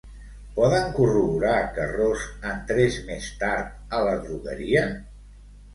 Poden 0.53 0.87
corroborar 0.99 1.59
que 1.77 1.85
Ros 1.91 2.25
entrés 2.55 2.99
més 3.11 3.31
tard 3.45 3.97
a 3.99 4.05
l'adrogueria? 4.09 4.89